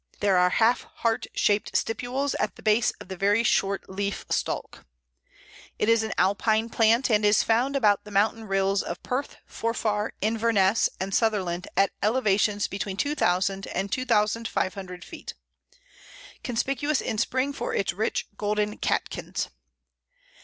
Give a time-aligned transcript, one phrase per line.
[0.19, 4.83] There are half heart shaped stipules at the base of the very short leaf stalk.
[5.77, 10.13] It is an Alpine plant, and is found about the mountain rills of Perth, Forfar,
[10.19, 15.35] Inverness, and Sutherland at elevations between 2000 and 2500 feet.
[16.43, 19.49] Conspicuous in spring for its rich golden catkins.